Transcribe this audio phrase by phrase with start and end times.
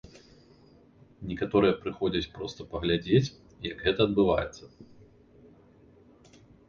[1.31, 3.33] Некаторыя прыходзяць проста паглядзець,
[3.69, 4.71] як гэта адбываецца.